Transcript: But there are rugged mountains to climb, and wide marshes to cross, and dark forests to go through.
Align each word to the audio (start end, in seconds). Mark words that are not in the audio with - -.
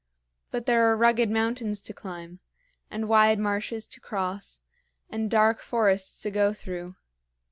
But 0.49 0.65
there 0.65 0.85
are 0.89 0.97
rugged 0.97 1.29
mountains 1.29 1.79
to 1.81 1.93
climb, 1.93 2.39
and 2.89 3.07
wide 3.07 3.37
marshes 3.37 3.85
to 3.89 3.99
cross, 3.99 4.63
and 5.11 5.29
dark 5.29 5.59
forests 5.59 6.19
to 6.23 6.31
go 6.31 6.53
through. 6.53 6.95